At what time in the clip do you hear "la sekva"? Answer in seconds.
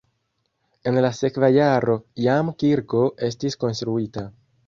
1.05-1.49